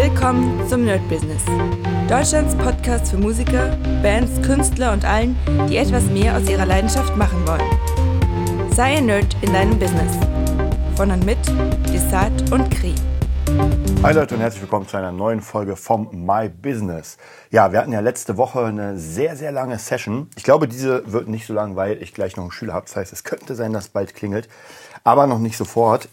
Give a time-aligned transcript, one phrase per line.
[0.00, 1.42] Willkommen zum Nerd Business.
[2.08, 5.36] Deutschlands Podcast für Musiker, Bands, Künstler und allen,
[5.68, 8.70] die etwas mehr aus ihrer Leidenschaft machen wollen.
[8.72, 10.12] Sei ein Nerd in deinem Business.
[10.94, 11.38] Von und mit
[11.92, 12.94] Desart und Kri.
[14.04, 17.16] Hi Leute und herzlich willkommen zu einer neuen Folge vom My Business.
[17.50, 20.30] Ja, wir hatten ja letzte Woche eine sehr, sehr lange Session.
[20.36, 22.86] Ich glaube, diese wird nicht so lang, weil ich gleich noch einen Schüler habe.
[22.86, 24.48] Das heißt, es könnte sein, dass bald klingelt,
[25.02, 26.08] aber noch nicht sofort.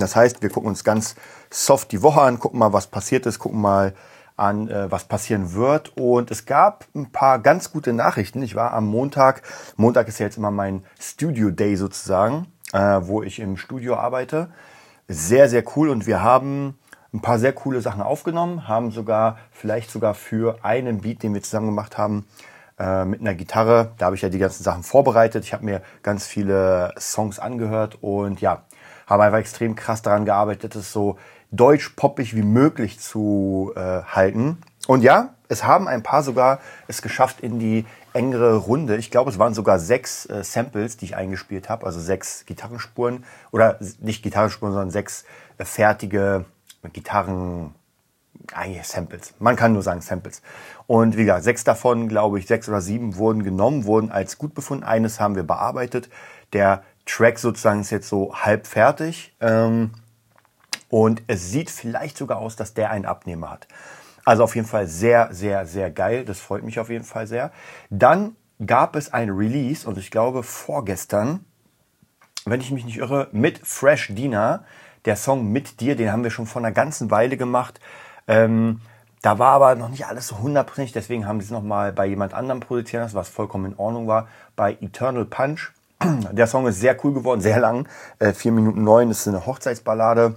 [0.00, 1.14] Das heißt, wir gucken uns ganz
[1.50, 3.94] soft die Woche an, gucken mal, was passiert ist, gucken mal
[4.36, 5.96] an, äh, was passieren wird.
[5.96, 8.42] Und es gab ein paar ganz gute Nachrichten.
[8.42, 9.42] Ich war am Montag,
[9.76, 14.50] Montag ist ja jetzt immer mein Studio Day sozusagen, äh, wo ich im Studio arbeite.
[15.08, 15.88] Sehr, sehr cool.
[15.88, 16.78] Und wir haben
[17.12, 21.42] ein paar sehr coole Sachen aufgenommen, haben sogar, vielleicht sogar für einen Beat, den wir
[21.42, 22.26] zusammen gemacht haben,
[22.78, 23.92] äh, mit einer Gitarre.
[23.98, 25.44] Da habe ich ja die ganzen Sachen vorbereitet.
[25.44, 28.62] Ich habe mir ganz viele Songs angehört und ja,
[29.06, 31.16] habe einfach extrem krass daran gearbeitet, es so
[31.50, 34.58] deutsch-poppig wie möglich zu äh, halten.
[34.86, 38.96] Und ja, es haben ein paar sogar es geschafft in die engere Runde.
[38.96, 43.24] Ich glaube, es waren sogar sechs äh, Samples, die ich eingespielt habe, also sechs Gitarrenspuren
[43.50, 45.24] oder nicht Gitarrenspuren, sondern sechs
[45.58, 46.44] äh, fertige
[46.92, 47.74] Gitarren,
[48.52, 49.34] eigentlich Samples.
[49.38, 50.42] Man kann nur sagen Samples.
[50.86, 54.54] Und wie gesagt, sechs davon, glaube ich, sechs oder sieben wurden genommen, wurden als gut
[54.54, 54.84] befunden.
[54.84, 56.08] Eines haben wir bearbeitet.
[56.52, 59.34] Der Track sozusagen ist jetzt so halb fertig.
[59.40, 59.90] Ähm,
[60.88, 63.68] und es sieht vielleicht sogar aus, dass der einen Abnehmer hat.
[64.24, 66.24] Also auf jeden Fall sehr, sehr, sehr geil.
[66.24, 67.50] Das freut mich auf jeden Fall sehr.
[67.90, 71.44] Dann gab es ein Release und ich glaube vorgestern,
[72.44, 74.64] wenn ich mich nicht irre, mit Fresh Dina.
[75.04, 77.80] Der Song Mit dir, den haben wir schon vor einer ganzen Weile gemacht.
[78.26, 78.80] Ähm,
[79.22, 82.34] da war aber noch nicht alles so hundertprozentig, deswegen haben sie es nochmal bei jemand
[82.34, 85.72] anderem produziert was vollkommen in Ordnung war, bei Eternal Punch.
[86.02, 89.46] Der Song ist sehr cool geworden, sehr lang, äh, 4 Minuten 9, das ist eine
[89.46, 90.36] Hochzeitsballade.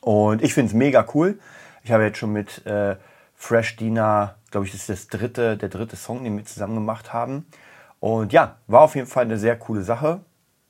[0.00, 1.38] Und ich finde es mega cool.
[1.82, 2.96] Ich habe jetzt schon mit äh,
[3.34, 7.12] Fresh Dina, glaube ich, das ist das dritte, der dritte Song, den wir zusammen gemacht
[7.12, 7.46] haben.
[7.98, 10.20] Und ja, war auf jeden Fall eine sehr coole Sache.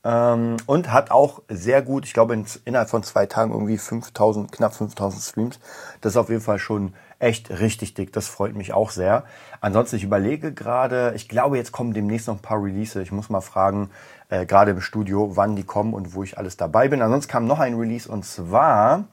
[0.03, 4.51] Ähm, und hat auch sehr gut, ich glaube in, innerhalb von zwei Tagen irgendwie 5000,
[4.51, 5.61] knapp 5000 Streams.
[6.01, 8.13] Das ist auf jeden Fall schon echt richtig dick.
[8.13, 9.25] Das freut mich auch sehr.
[9.61, 13.03] Ansonsten, ich überlege gerade, ich glaube, jetzt kommen demnächst noch ein paar Releases.
[13.03, 13.91] Ich muss mal fragen,
[14.31, 17.03] äh, gerade im Studio, wann die kommen und wo ich alles dabei bin.
[17.03, 19.05] Ansonsten kam noch ein Release und zwar,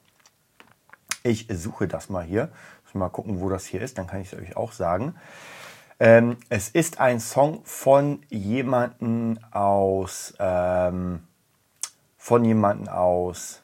[1.23, 2.49] ich suche das mal hier.
[2.93, 5.13] Mal gucken, wo das hier ist, dann kann ich es euch auch sagen.
[5.99, 11.27] Ähm, es ist ein Song von jemanden aus ähm,
[12.17, 13.61] von jemanden aus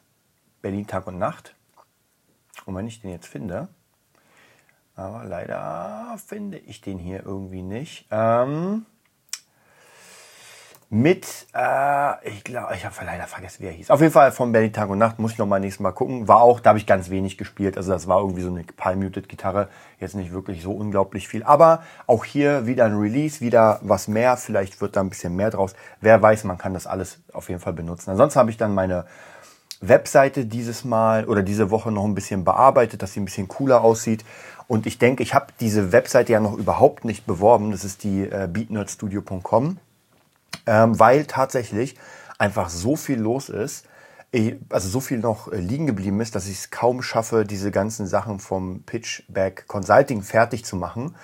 [0.62, 1.54] Berlin Tag und Nacht.
[2.64, 3.68] Und wenn ich den jetzt finde,
[4.96, 8.06] aber leider finde ich den hier irgendwie nicht.
[8.10, 8.86] Ähm,
[10.94, 13.90] mit, äh, ich glaube, ich habe leider vergessen, wie er hieß.
[13.90, 16.28] Auf jeden Fall von Berlin Tag und Nacht, muss ich noch mal nächstes Mal gucken.
[16.28, 17.76] War auch, da habe ich ganz wenig gespielt.
[17.76, 19.68] Also das war irgendwie so eine Palm-Muted-Gitarre.
[19.98, 21.42] Jetzt nicht wirklich so unglaublich viel.
[21.42, 24.36] Aber auch hier wieder ein Release, wieder was mehr.
[24.36, 25.74] Vielleicht wird da ein bisschen mehr draus.
[26.00, 28.10] Wer weiß, man kann das alles auf jeden Fall benutzen.
[28.10, 29.04] Ansonsten habe ich dann meine
[29.80, 33.82] Webseite dieses Mal oder diese Woche noch ein bisschen bearbeitet, dass sie ein bisschen cooler
[33.82, 34.24] aussieht.
[34.68, 37.72] Und ich denke, ich habe diese Webseite ja noch überhaupt nicht beworben.
[37.72, 39.78] Das ist die äh, beatnerdstudio.com
[40.66, 41.96] ähm, weil tatsächlich
[42.38, 43.86] einfach so viel los ist,
[44.70, 48.06] also so viel noch äh, liegen geblieben ist, dass ich es kaum schaffe, diese ganzen
[48.06, 51.14] Sachen vom Pitchback Consulting fertig zu machen.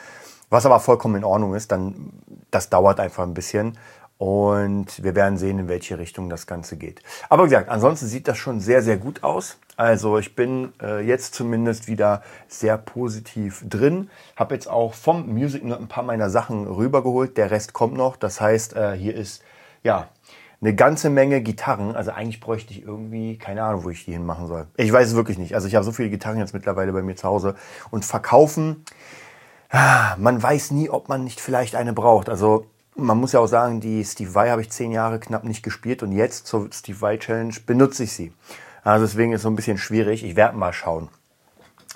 [0.48, 2.12] Was aber vollkommen in Ordnung ist, dann
[2.50, 3.78] das dauert einfach ein bisschen
[4.20, 7.00] und wir werden sehen, in welche Richtung das Ganze geht.
[7.31, 9.56] Aber wie gesagt, ansonsten sieht das schon sehr, sehr gut aus.
[9.78, 14.10] Also ich bin äh, jetzt zumindest wieder sehr positiv drin.
[14.36, 17.38] Habe jetzt auch vom Music Nerd ein paar meiner Sachen rübergeholt.
[17.38, 18.16] Der Rest kommt noch.
[18.16, 19.42] Das heißt, äh, hier ist
[19.84, 20.08] ja
[20.60, 21.97] eine ganze Menge Gitarren.
[21.97, 24.66] Also eigentlich bräuchte ich irgendwie, keine Ahnung, wo ich die hinmachen soll.
[24.76, 25.54] Ich weiß es wirklich nicht.
[25.54, 27.54] Also ich habe so viele Gitarren jetzt mittlerweile bei mir zu Hause.
[27.91, 28.84] Und verkaufen,
[29.70, 32.28] ah, man weiß nie, ob man nicht vielleicht eine braucht.
[32.28, 35.62] Also man muss ja auch sagen, die Steve Vai habe ich zehn Jahre knapp nicht
[35.62, 38.32] gespielt und jetzt zur Steve Vai Challenge benutze ich sie.
[38.82, 40.24] Also deswegen ist es so ein bisschen schwierig.
[40.24, 41.08] Ich werde mal schauen,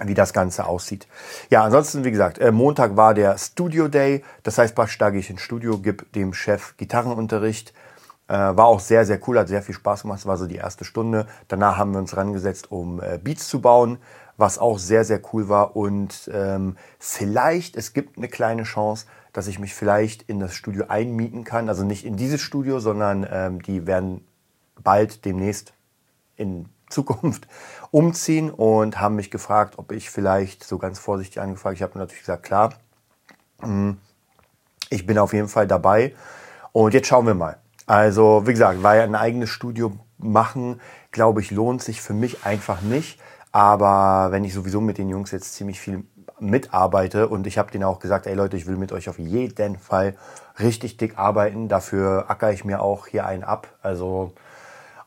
[0.02, 1.06] wie das Ganze aussieht.
[1.50, 4.25] Ja, ansonsten, wie gesagt, äh, Montag war der Studio Day.
[4.43, 7.73] Das heißt, praktisch da gehe ich ins Studio, gebe dem Chef Gitarrenunterricht.
[8.26, 10.20] Äh, war auch sehr, sehr cool, hat sehr viel Spaß gemacht.
[10.20, 11.26] Das war so die erste Stunde.
[11.49, 13.99] Danach haben wir uns rangesetzt, um äh, Beats zu bauen,
[14.37, 15.76] was auch sehr, sehr cool war.
[15.76, 20.87] Und ähm, vielleicht, es gibt eine kleine Chance, dass ich mich vielleicht in das Studio
[20.89, 21.69] einmieten kann.
[21.69, 24.27] Also nicht in dieses Studio, sondern ähm, die werden
[24.83, 25.75] bald demnächst
[26.37, 27.49] in Zukunft
[27.91, 31.77] umziehen und haben mich gefragt, ob ich vielleicht so ganz vorsichtig angefragt.
[31.77, 32.75] Ich habe natürlich gesagt, klar,
[33.61, 33.99] hm,
[34.89, 36.15] ich bin auf jeden Fall dabei.
[36.73, 37.59] Und jetzt schauen wir mal.
[37.87, 42.83] Also, wie gesagt, weil ein eigenes Studio machen, glaube ich, lohnt sich für mich einfach
[42.83, 43.21] nicht.
[43.51, 46.05] Aber wenn ich sowieso mit den Jungs jetzt ziemlich viel
[46.41, 49.79] mitarbeite und ich habe denen auch gesagt, ey Leute, ich will mit euch auf jeden
[49.79, 50.15] Fall
[50.59, 51.69] richtig dick arbeiten.
[51.69, 53.69] Dafür acker ich mir auch hier einen ab.
[53.83, 54.33] Also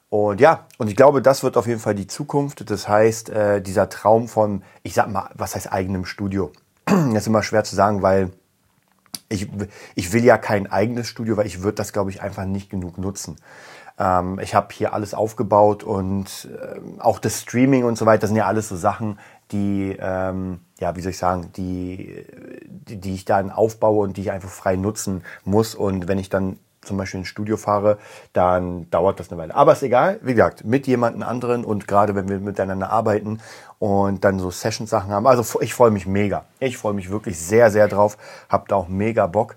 [0.10, 2.70] und ja, und ich glaube, das wird auf jeden Fall die Zukunft.
[2.70, 6.52] Das heißt, äh, dieser Traum von, ich sag mal, was heißt eigenem Studio?
[6.86, 8.32] das ist immer schwer zu sagen, weil
[9.30, 9.50] ich,
[9.96, 12.98] ich will ja kein eigenes Studio, weil ich würde das, glaube ich, einfach nicht genug
[12.98, 13.36] nutzen.
[14.00, 18.30] Ähm, ich habe hier alles aufgebaut und äh, auch das Streaming und so weiter, das
[18.30, 19.20] sind ja alles so Sachen,
[19.52, 22.26] die, ähm, ja, wie soll ich sagen, die,
[22.68, 25.76] die, die ich dann aufbaue und die ich einfach frei nutzen muss.
[25.76, 27.98] Und wenn ich dann zum Beispiel ins Studio fahre,
[28.34, 29.56] dann dauert das eine Weile.
[29.56, 33.40] Aber ist egal, wie gesagt, mit jemandem anderen und gerade wenn wir miteinander arbeiten
[33.78, 35.28] und dann so Session-Sachen haben.
[35.28, 36.46] Also ich freue mich mega.
[36.60, 38.18] Ich freue mich wirklich sehr, sehr drauf.
[38.50, 39.56] Hab da auch mega Bock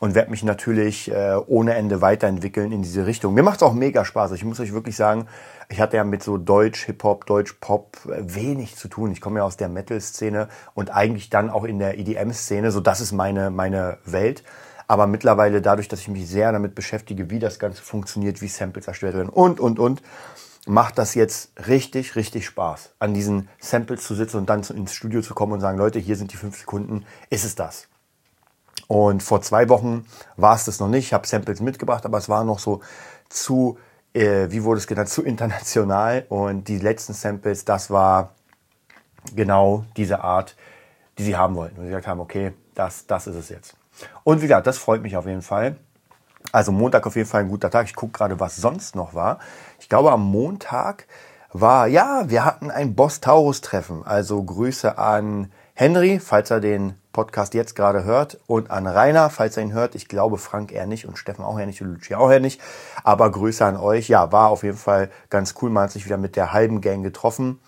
[0.00, 3.34] und werde mich natürlich äh, ohne Ende weiterentwickeln in diese Richtung.
[3.34, 4.32] Mir macht es auch mega Spaß.
[4.32, 5.26] Ich muss euch wirklich sagen,
[5.68, 9.10] ich hatte ja mit so Deutsch, Hip-Hop, Deutsch-Pop äh, wenig zu tun.
[9.12, 12.70] Ich komme ja aus der Metal-Szene und eigentlich dann auch in der EDM-Szene.
[12.70, 14.44] So, das ist meine, meine Welt.
[14.86, 18.86] Aber mittlerweile dadurch, dass ich mich sehr damit beschäftige, wie das Ganze funktioniert, wie Samples
[18.86, 20.02] erstellt werden und, und, und,
[20.68, 25.22] macht das jetzt richtig, richtig Spaß, an diesen Samples zu sitzen und dann ins Studio
[25.22, 27.88] zu kommen und sagen, Leute, hier sind die fünf Sekunden, ist es das?
[28.88, 30.06] Und vor zwei Wochen
[30.36, 31.06] war es das noch nicht.
[31.06, 32.80] Ich habe Samples mitgebracht, aber es war noch so
[33.28, 33.78] zu,
[34.12, 36.26] äh, wie wurde es genannt, zu international.
[36.28, 38.34] Und die letzten Samples, das war
[39.34, 40.56] genau diese Art,
[41.18, 41.76] die sie haben wollten.
[41.76, 43.76] Und sie gesagt haben, okay, das, das ist es jetzt.
[44.24, 45.76] Und wie gesagt, das freut mich auf jeden Fall.
[46.52, 47.86] Also Montag auf jeden Fall ein guter Tag.
[47.86, 49.38] Ich gucke gerade, was sonst noch war.
[49.80, 51.06] Ich glaube, am Montag
[51.52, 54.04] war, ja, wir hatten ein Boss Taurus Treffen.
[54.04, 59.58] Also Grüße an Henry, falls er den Podcast jetzt gerade hört, und an Rainer, falls
[59.58, 59.94] er ihn hört.
[59.94, 62.62] Ich glaube, Frank eher nicht und Steffen auch eher nicht und Luci auch eher nicht.
[63.04, 64.08] Aber Grüße an euch.
[64.08, 65.68] Ja, war auf jeden Fall ganz cool.
[65.68, 67.60] Man hat sich wieder mit der halben Gang getroffen.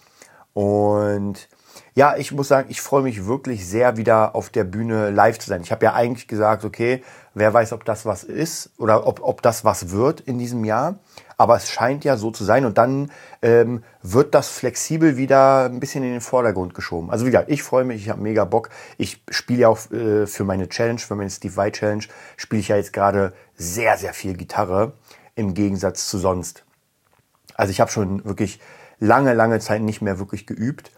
[0.55, 1.51] Und
[1.95, 5.49] ja, ich muss sagen, ich freue mich wirklich sehr, wieder auf der Bühne live zu
[5.49, 5.63] sein.
[5.63, 7.03] Ich habe ja eigentlich gesagt, okay,
[7.35, 10.99] wer weiß, ob das was ist oder ob, ob das was wird in diesem Jahr.
[11.37, 13.11] Aber es scheint ja so zu sein und dann
[13.43, 17.11] ähm, wird das flexibel wieder ein bisschen in den Vordergrund geschoben.
[17.11, 18.71] Also wie gesagt, ich freue mich, ich habe mega Bock.
[18.97, 22.05] Ich spiele ja auch äh, für meine Challenge, für meine Steve White Challenge,
[22.37, 24.93] spiele ich ja jetzt gerade sehr, sehr viel Gitarre
[25.35, 26.65] im Gegensatz zu sonst.
[27.55, 28.61] Also ich habe schon wirklich
[28.99, 30.91] lange, lange Zeit nicht mehr wirklich geübt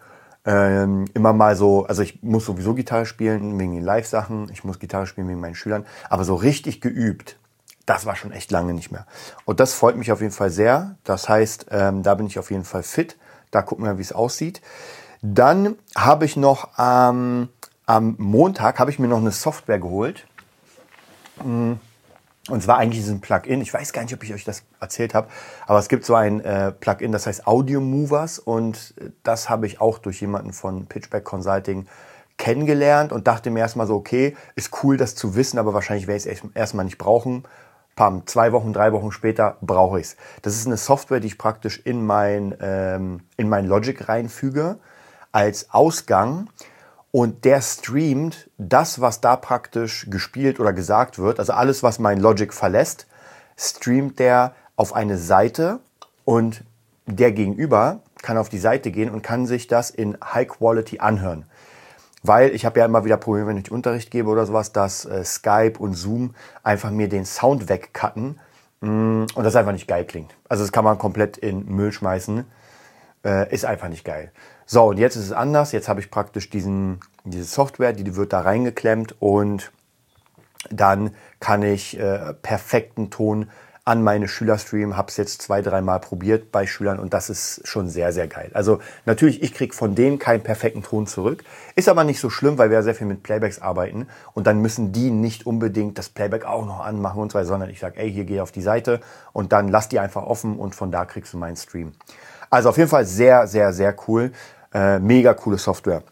[0.44, 4.78] ähm, immer mal so, also ich muss sowieso Gitarre spielen wegen den Live-Sachen, ich muss
[4.78, 7.36] Gitarre spielen wegen meinen Schülern, aber so richtig geübt,
[7.86, 9.06] das war schon echt lange nicht mehr.
[9.44, 10.96] Und das freut mich auf jeden Fall sehr.
[11.04, 13.16] Das heißt, ähm, da bin ich auf jeden Fall fit.
[13.50, 14.60] Da gucken wir, wie es aussieht.
[15.22, 17.48] Dann habe ich noch ähm,
[17.86, 20.26] am Montag habe ich mir noch eine Software geholt.
[21.44, 21.80] Mhm
[22.50, 23.60] und zwar eigentlich diesen Plugin.
[23.60, 25.28] Ich weiß gar nicht, ob ich euch das erzählt habe,
[25.66, 29.80] aber es gibt so ein äh, Plugin, das heißt Audio Movers und das habe ich
[29.80, 31.86] auch durch jemanden von Pitchback Consulting
[32.40, 36.30] kennengelernt und dachte mir erstmal so, okay, ist cool, das zu wissen, aber wahrscheinlich werde
[36.30, 37.44] ich es erstmal nicht brauchen.
[37.96, 40.16] Pam, zwei Wochen, drei Wochen später brauche ich es.
[40.40, 44.78] Das ist eine Software, die ich praktisch in mein, ähm, in mein Logic reinfüge
[45.32, 46.48] als Ausgang
[47.12, 52.20] und der streamt das, was da praktisch gespielt oder gesagt wird, also alles, was mein
[52.20, 53.06] Logic verlässt,
[53.56, 55.80] streamt der auf eine Seite
[56.24, 56.64] und
[57.06, 61.44] der Gegenüber kann auf die Seite gehen und kann sich das in High Quality anhören.
[62.22, 65.24] Weil ich habe ja immer wieder Probleme, wenn ich Unterricht gebe oder sowas, dass äh,
[65.24, 68.38] Skype und Zoom einfach mir den Sound wegcutten
[68.80, 70.34] mm, und das einfach nicht geil klingt.
[70.48, 72.44] Also das kann man komplett in Müll schmeißen.
[73.24, 74.32] Äh, ist einfach nicht geil.
[74.72, 75.72] So, und jetzt ist es anders.
[75.72, 79.72] Jetzt habe ich praktisch diesen, diese Software, die wird da reingeklemmt und
[80.70, 81.10] dann
[81.40, 83.50] kann ich äh, perfekten Ton
[83.84, 84.96] an meine Schüler streamen.
[84.96, 88.52] Habe es jetzt zwei, dreimal probiert bei Schülern und das ist schon sehr, sehr geil.
[88.54, 91.42] Also natürlich, ich kriege von denen keinen perfekten Ton zurück.
[91.74, 94.92] Ist aber nicht so schlimm, weil wir sehr viel mit Playbacks arbeiten und dann müssen
[94.92, 98.12] die nicht unbedingt das Playback auch noch anmachen und so weiter, sondern ich sage, ey,
[98.12, 99.00] hier geh auf die Seite
[99.32, 101.90] und dann lass die einfach offen und von da kriegst du meinen Stream.
[102.50, 104.30] Also auf jeden Fall sehr, sehr, sehr cool.
[104.72, 106.02] Äh, mega coole Software.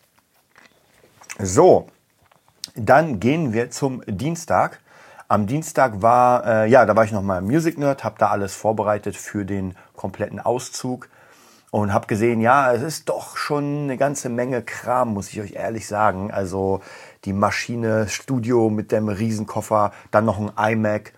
[1.39, 1.87] So,
[2.75, 4.81] dann gehen wir zum Dienstag.
[5.29, 9.17] Am Dienstag war, äh, ja, da war ich nochmal Music Nerd, habe da alles vorbereitet
[9.17, 11.09] für den kompletten Auszug
[11.71, 15.53] und habe gesehen, ja, es ist doch schon eine ganze Menge Kram, muss ich euch
[15.53, 16.33] ehrlich sagen.
[16.33, 16.81] Also
[17.25, 21.13] die Maschine, Studio mit dem Riesenkoffer, dann noch ein iMac.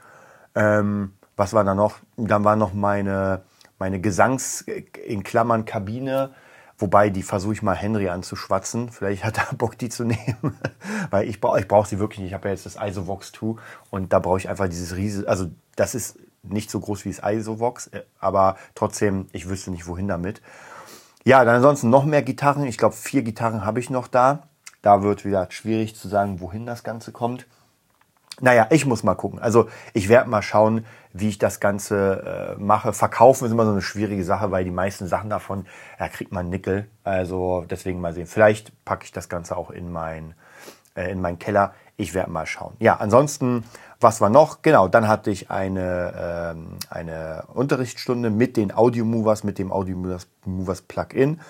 [0.54, 1.96] Ähm, was war da noch?
[2.16, 3.42] Dann war noch meine,
[3.78, 4.62] meine Gesangs,
[5.06, 6.34] in Klammern Kabine
[6.80, 8.90] Wobei, die versuche ich mal Henry anzuschwatzen.
[8.90, 10.58] Vielleicht hat er Bock, die zu nehmen.
[11.10, 12.28] Weil ich brauche ich brauch sie wirklich nicht.
[12.28, 13.56] Ich habe ja jetzt das Isovox 2
[13.90, 17.20] und da brauche ich einfach dieses riesige, also das ist nicht so groß wie das
[17.22, 20.40] Isovox, äh, aber trotzdem, ich wüsste nicht, wohin damit.
[21.22, 22.64] Ja, dann ansonsten noch mehr Gitarren.
[22.64, 24.44] Ich glaube, vier Gitarren habe ich noch da.
[24.80, 27.46] Da wird wieder schwierig zu sagen, wohin das Ganze kommt.
[28.40, 29.38] Naja, ich muss mal gucken.
[29.38, 32.92] Also ich werde mal schauen, wie ich das Ganze äh, mache.
[32.92, 35.66] Verkaufen ist immer so eine schwierige Sache, weil die meisten Sachen davon,
[35.98, 36.86] da kriegt man Nickel.
[37.04, 38.26] Also deswegen mal sehen.
[38.26, 40.34] Vielleicht packe ich das Ganze auch in mein,
[40.94, 41.74] äh, in meinen Keller.
[41.96, 42.74] Ich werde mal schauen.
[42.78, 43.64] Ja, ansonsten,
[44.00, 44.62] was war noch?
[44.62, 49.96] Genau, dann hatte ich eine, ähm, eine Unterrichtsstunde mit den Audio Movers, mit dem Audio
[50.44, 51.40] Movers Plugin.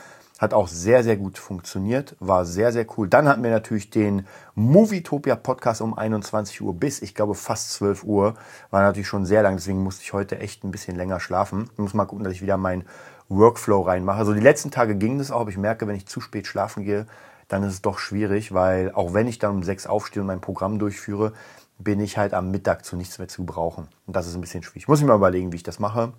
[0.41, 3.09] Hat auch sehr, sehr gut funktioniert, war sehr, sehr cool.
[3.09, 8.05] Dann hatten wir natürlich den Movietopia Podcast um 21 Uhr bis, ich glaube, fast 12
[8.05, 8.35] Uhr.
[8.71, 11.69] War natürlich schon sehr lang, deswegen musste ich heute echt ein bisschen länger schlafen.
[11.75, 12.87] Ich muss mal gucken, dass ich wieder meinen
[13.29, 14.19] Workflow reinmache.
[14.19, 16.85] Also die letzten Tage ging das auch, aber ich merke, wenn ich zu spät schlafen
[16.85, 17.07] gehe,
[17.49, 20.41] dann ist es doch schwierig, weil auch wenn ich dann um sechs aufstehe und mein
[20.41, 21.35] Programm durchführe,
[21.79, 23.89] bin ich halt am Mittag zu nichts mehr zu brauchen.
[24.07, 24.85] Und das ist ein bisschen schwierig.
[24.85, 26.15] Ich muss mir mal überlegen, wie ich das mache.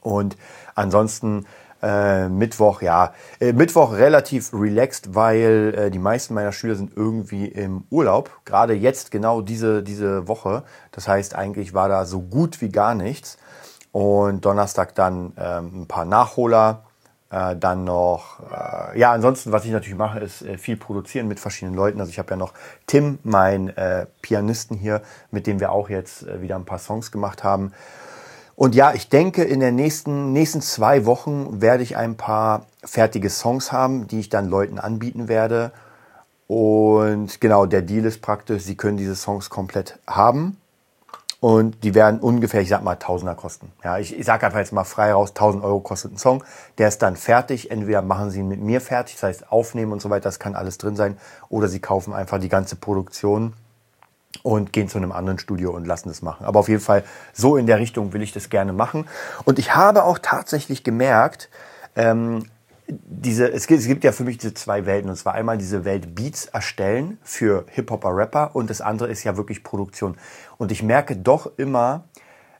[0.00, 0.36] Und
[0.74, 1.46] ansonsten
[1.82, 7.46] äh, Mittwoch, ja, äh, Mittwoch relativ relaxed, weil äh, die meisten meiner Schüler sind irgendwie
[7.46, 8.30] im Urlaub.
[8.44, 10.62] Gerade jetzt genau diese, diese Woche.
[10.92, 13.38] Das heißt, eigentlich war da so gut wie gar nichts.
[13.92, 16.84] Und Donnerstag dann ähm, ein paar Nachholer.
[17.30, 21.38] Äh, dann noch, äh, ja, ansonsten, was ich natürlich mache, ist äh, viel produzieren mit
[21.38, 22.00] verschiedenen Leuten.
[22.00, 22.52] Also ich habe ja noch
[22.88, 27.44] Tim, mein äh, Pianisten hier, mit dem wir auch jetzt wieder ein paar Songs gemacht
[27.44, 27.72] haben.
[28.60, 33.30] Und ja, ich denke, in den nächsten, nächsten zwei Wochen werde ich ein paar fertige
[33.30, 35.72] Songs haben, die ich dann Leuten anbieten werde.
[36.46, 40.58] Und genau, der Deal ist praktisch, sie können diese Songs komplett haben.
[41.40, 43.72] Und die werden ungefähr, ich sag mal, Tausender kosten.
[43.82, 46.44] Ja, ich, ich sage einfach jetzt mal frei raus, 1000 Euro kostet ein Song.
[46.76, 47.70] Der ist dann fertig.
[47.70, 50.54] Entweder machen sie ihn mit mir fertig, das heißt aufnehmen und so weiter, das kann
[50.54, 51.16] alles drin sein.
[51.48, 53.54] Oder sie kaufen einfach die ganze Produktion
[54.42, 56.46] und gehen zu einem anderen Studio und lassen das machen.
[56.46, 59.06] Aber auf jeden Fall, so in der Richtung will ich das gerne machen.
[59.44, 61.50] Und ich habe auch tatsächlich gemerkt,
[61.96, 62.44] ähm,
[62.88, 65.10] diese, es gibt, es gibt ja für mich diese zwei Welten.
[65.10, 69.36] Und zwar einmal diese Welt Beats erstellen für Hip-Hopper, Rapper und das andere ist ja
[69.36, 70.16] wirklich Produktion.
[70.58, 72.04] Und ich merke doch immer,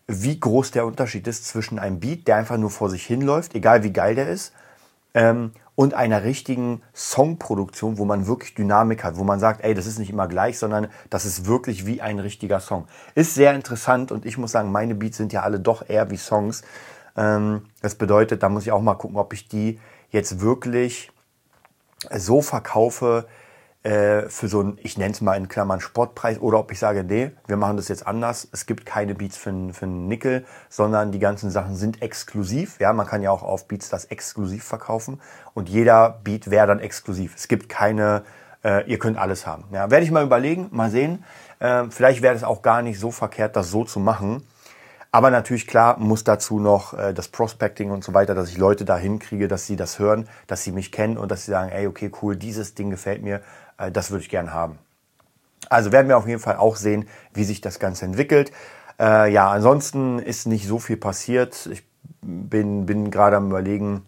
[0.06, 3.82] wie groß der Unterschied ist zwischen einem Beat, der einfach nur vor sich hinläuft, egal
[3.82, 4.52] wie geil der ist,
[5.14, 9.87] ähm, und einer richtigen Songproduktion, wo man wirklich Dynamik hat, wo man sagt, ey, das
[9.87, 12.87] ist nicht immer gleich, sondern das ist wirklich wie ein richtiger Song.
[13.14, 16.19] Ist sehr interessant und ich muss sagen, meine Beats sind ja alle doch eher wie
[16.19, 16.62] Songs.
[17.17, 21.11] Ähm, das bedeutet, da muss ich auch mal gucken, ob ich die jetzt wirklich
[22.14, 23.26] so verkaufe,
[23.82, 27.02] äh, für so einen, ich nenne es mal in Klammern Sportpreis, oder ob ich sage,
[27.02, 28.46] nee, wir machen das jetzt anders.
[28.52, 32.78] Es gibt keine Beats für, für einen Nickel, sondern die ganzen Sachen sind exklusiv.
[32.78, 35.20] Ja, man kann ja auch auf Beats das exklusiv verkaufen
[35.54, 37.34] und jeder Beat wäre dann exklusiv.
[37.37, 38.25] Es gibt keine,
[38.62, 39.64] äh, ihr könnt alles haben.
[39.72, 41.25] Ja, werde ich mal überlegen, mal sehen.
[41.58, 44.42] Äh, vielleicht wäre es auch gar nicht so verkehrt, das so zu machen.
[45.12, 48.84] Aber natürlich klar muss dazu noch äh, das Prospecting und so weiter, dass ich Leute
[48.84, 51.88] da hinkriege, dass sie das hören, dass sie mich kennen und dass sie sagen, ey,
[51.88, 53.40] okay, cool, dieses Ding gefällt mir,
[53.88, 54.78] das würde ich gern haben.
[55.68, 58.50] Also werden wir auf jeden Fall auch sehen, wie sich das Ganze entwickelt.
[58.99, 61.68] Äh, ja, ansonsten ist nicht so viel passiert.
[61.72, 61.84] Ich
[62.22, 64.06] bin, bin gerade am überlegen,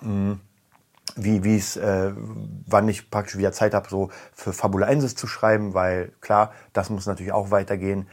[0.00, 0.40] mh, hm,
[1.16, 2.12] wie es, äh,
[2.66, 7.06] wann ich praktisch wieder Zeit habe, so für Fabulensis zu schreiben, weil klar, das muss
[7.06, 8.06] natürlich auch weitergehen.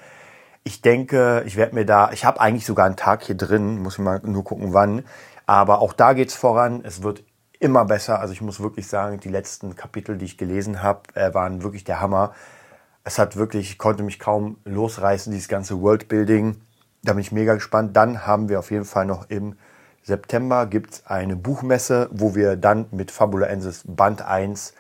[0.63, 3.95] Ich denke, ich werde mir da, ich habe eigentlich sogar einen Tag hier drin, muss
[3.95, 5.03] ich mal nur gucken, wann.
[5.45, 6.81] Aber auch da geht's voran.
[6.85, 7.23] Es wird
[7.63, 8.19] immer besser.
[8.19, 11.83] Also ich muss wirklich sagen, die letzten Kapitel, die ich gelesen habe, äh, waren wirklich
[11.83, 12.33] der Hammer.
[13.03, 16.61] Es hat wirklich, ich konnte mich kaum losreißen, dieses ganze Worldbuilding.
[17.03, 17.95] Da bin ich mega gespannt.
[17.95, 19.55] Dann haben wir auf jeden Fall noch im
[20.03, 24.73] September gibt's eine Buchmesse, wo wir dann mit Fabula Ensis Band 1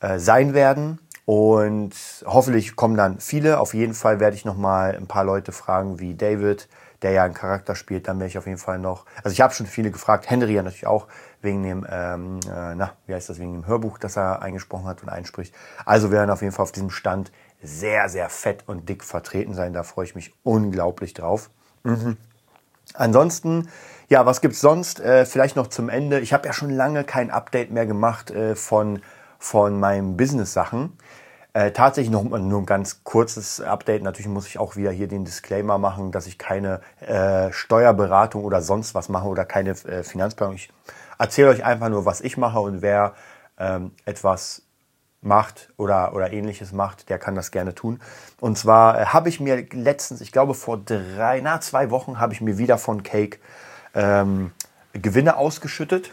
[0.00, 1.00] äh, sein werden.
[1.26, 1.94] Und
[2.24, 3.58] hoffentlich kommen dann viele.
[3.58, 6.68] Auf jeden Fall werde ich noch mal ein paar Leute fragen, wie David,
[7.02, 8.06] der ja einen Charakter spielt.
[8.06, 9.06] Dann werde ich auf jeden Fall noch.
[9.24, 10.30] Also ich habe schon viele gefragt.
[10.30, 11.08] Henry ja natürlich auch
[11.44, 15.02] wegen dem, ähm, äh, na, wie heißt das, wegen dem Hörbuch, das er eingesprochen hat
[15.02, 15.54] und einspricht.
[15.84, 17.30] Also werden auf jeden Fall auf diesem Stand
[17.62, 19.72] sehr, sehr fett und dick vertreten sein.
[19.72, 21.50] Da freue ich mich unglaublich drauf.
[21.84, 22.16] Mhm.
[22.94, 23.68] Ansonsten,
[24.08, 25.00] ja, was gibt's sonst?
[25.00, 26.20] Äh, vielleicht noch zum Ende.
[26.20, 29.00] Ich habe ja schon lange kein Update mehr gemacht äh, von,
[29.38, 30.96] von meinen Business-Sachen.
[31.54, 34.02] Äh, tatsächlich noch nur ein ganz kurzes Update.
[34.02, 38.60] Natürlich muss ich auch wieder hier den Disclaimer machen, dass ich keine äh, Steuerberatung oder
[38.60, 40.56] sonst was mache oder keine äh, Finanzplanung.
[40.56, 40.70] Ich
[41.18, 43.14] erzähle euch einfach nur, was ich mache und wer
[43.58, 44.62] ähm, etwas
[45.24, 48.00] macht oder, oder ähnliches macht, der kann das gerne tun.
[48.40, 52.34] Und zwar äh, habe ich mir letztens, ich glaube vor drei, na zwei Wochen, habe
[52.34, 53.38] ich mir wieder von Cake
[53.94, 54.52] ähm,
[54.92, 56.12] Gewinne ausgeschüttet.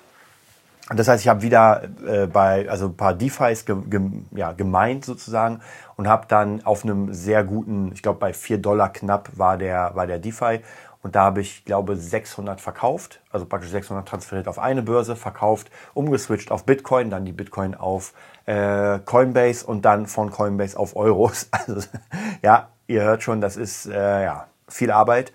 [0.93, 5.05] Das heißt, ich habe wieder äh, bei also ein paar DeFis ge, ge, ja, gemeint
[5.05, 5.61] sozusagen
[5.95, 9.91] und habe dann auf einem sehr guten, ich glaube bei vier Dollar knapp war der
[9.95, 10.61] war der DeFi
[11.03, 15.71] Und da habe ich, glaube 600 verkauft, also praktisch 600 transferiert auf eine Börse, verkauft,
[15.93, 18.13] umgeswitcht auf Bitcoin, dann die Bitcoin auf
[18.45, 21.49] äh, Coinbase und dann von Coinbase auf Euros.
[21.67, 21.87] Also
[22.41, 25.31] ja, ihr hört schon, das ist äh, ja viel Arbeit.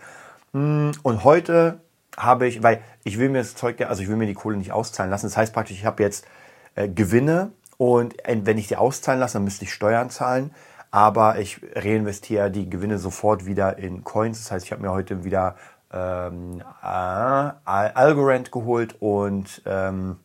[0.53, 1.81] Hm, und heute
[2.17, 4.73] habe ich, weil ich will mir das Zeug, also ich will mir die Kohle nicht
[4.73, 5.27] auszahlen lassen.
[5.27, 6.27] Das heißt praktisch, ich habe jetzt
[6.75, 10.53] äh, Gewinne und wenn ich die auszahlen lasse, dann müsste ich Steuern zahlen.
[10.97, 14.39] Aber ich reinvestiere die Gewinne sofort wieder in Coins.
[14.39, 15.57] Das heißt, ich habe mir heute wieder
[15.93, 20.17] ähm, äh, Algorand geholt und, ähm,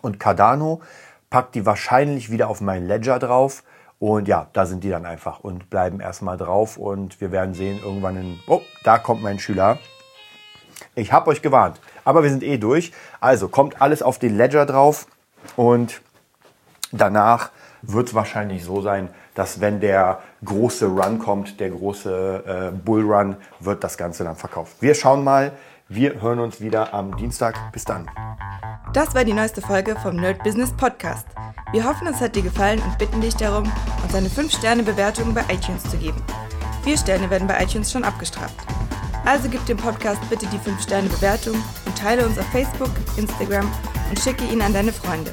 [0.00, 0.80] und Cardano.
[1.28, 3.62] Pack die wahrscheinlich wieder auf meinen Ledger drauf.
[3.98, 6.78] Und ja, da sind die dann einfach und bleiben erstmal drauf.
[6.78, 8.40] Und wir werden sehen, irgendwann in.
[8.46, 9.76] Oh, da kommt mein Schüler.
[10.94, 11.78] Ich habe euch gewarnt.
[12.06, 12.92] Aber wir sind eh durch.
[13.20, 15.06] Also kommt alles auf den Ledger drauf.
[15.56, 16.00] Und
[16.90, 17.50] danach
[17.82, 23.36] wird es wahrscheinlich so sein, dass wenn der große Run kommt, der große äh, Bullrun,
[23.60, 24.76] wird das Ganze dann verkauft.
[24.80, 25.52] Wir schauen mal.
[25.88, 27.56] Wir hören uns wieder am Dienstag.
[27.72, 28.08] Bis dann.
[28.92, 31.26] Das war die neueste Folge vom Nerd Business Podcast.
[31.72, 33.70] Wir hoffen, es hat dir gefallen und bitten dich darum,
[34.02, 36.22] uns eine 5-Sterne-Bewertung bei iTunes zu geben.
[36.82, 38.54] Vier Sterne werden bei iTunes schon abgestraft.
[39.24, 43.70] Also gib dem Podcast bitte die 5-Sterne-Bewertung und teile uns auf Facebook, Instagram
[44.08, 45.32] und schicke ihn an deine Freunde.